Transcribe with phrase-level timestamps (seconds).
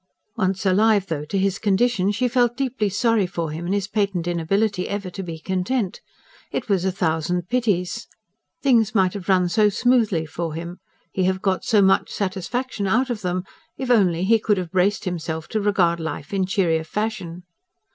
[0.35, 4.27] Once alive though to his condition, she felt deeply sorry for him in his patent
[4.27, 6.01] inability ever to be content.
[6.51, 8.07] It was a thousand pities.
[8.63, 10.79] Things might have run so smoothly for him,
[11.11, 13.43] he have got so much satisfaction out of them,
[13.77, 17.43] if only he could have braced himself to regard life in cheerier fashion.